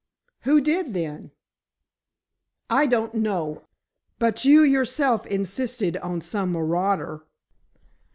[0.45, 1.29] "Who did, then?"
[2.71, 3.67] "I don't know;
[4.17, 7.21] but you yourself insisted on some marauder."